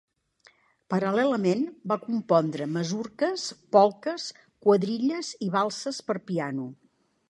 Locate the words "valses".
5.61-6.07